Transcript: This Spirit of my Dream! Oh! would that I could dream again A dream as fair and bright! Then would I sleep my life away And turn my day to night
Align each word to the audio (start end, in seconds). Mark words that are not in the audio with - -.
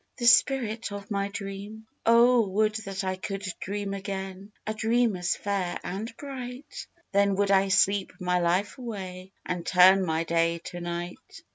This 0.17 0.35
Spirit 0.35 0.91
of 0.91 1.11
my 1.11 1.27
Dream! 1.27 1.85
Oh! 2.07 2.47
would 2.49 2.73
that 2.85 3.03
I 3.03 3.17
could 3.17 3.43
dream 3.59 3.93
again 3.93 4.51
A 4.65 4.73
dream 4.73 5.15
as 5.15 5.35
fair 5.35 5.77
and 5.83 6.11
bright! 6.17 6.87
Then 7.11 7.35
would 7.35 7.51
I 7.51 7.67
sleep 7.67 8.11
my 8.19 8.39
life 8.39 8.79
away 8.79 9.31
And 9.45 9.63
turn 9.63 10.03
my 10.03 10.23
day 10.23 10.57
to 10.63 10.79
night 10.81 11.43